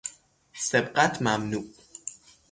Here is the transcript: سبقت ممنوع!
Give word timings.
سبقت 0.53 1.21
ممنوع! 1.21 1.65